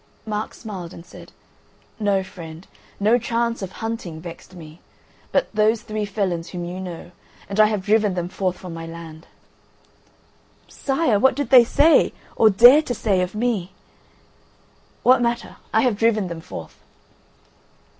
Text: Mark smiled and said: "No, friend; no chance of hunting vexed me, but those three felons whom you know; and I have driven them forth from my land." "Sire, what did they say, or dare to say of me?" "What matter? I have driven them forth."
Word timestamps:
Mark 0.25 0.55
smiled 0.55 0.95
and 0.95 1.05
said: 1.05 1.31
"No, 1.99 2.23
friend; 2.23 2.65
no 2.99 3.19
chance 3.19 3.61
of 3.61 3.73
hunting 3.73 4.19
vexed 4.19 4.55
me, 4.55 4.79
but 5.31 5.53
those 5.53 5.83
three 5.83 6.05
felons 6.05 6.49
whom 6.49 6.65
you 6.65 6.79
know; 6.79 7.11
and 7.47 7.59
I 7.59 7.67
have 7.67 7.85
driven 7.85 8.15
them 8.15 8.27
forth 8.27 8.57
from 8.57 8.73
my 8.73 8.87
land." 8.87 9.27
"Sire, 10.67 11.19
what 11.19 11.35
did 11.35 11.51
they 11.51 11.63
say, 11.63 12.13
or 12.35 12.49
dare 12.49 12.81
to 12.81 12.95
say 12.95 13.21
of 13.21 13.35
me?" 13.35 13.73
"What 15.03 15.21
matter? 15.21 15.57
I 15.71 15.81
have 15.81 15.97
driven 15.99 16.29
them 16.29 16.41
forth." 16.41 16.79